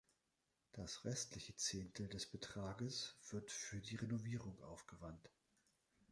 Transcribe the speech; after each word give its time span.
Das 0.71 1.05
restliche 1.05 1.55
Zehntel 1.55 2.07
des 2.07 2.25
Betrages 2.25 3.19
wird 3.29 3.51
für 3.51 3.79
die 3.79 3.97
Renovierung 3.97 4.59
aufgewandt. 4.63 5.29